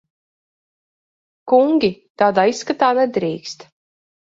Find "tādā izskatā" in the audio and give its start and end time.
2.23-2.91